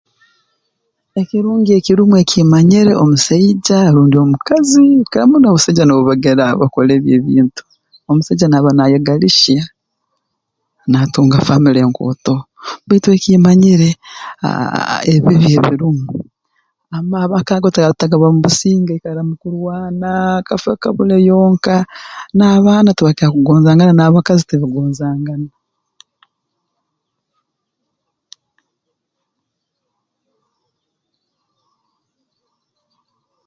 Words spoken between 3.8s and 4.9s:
rundi omukazi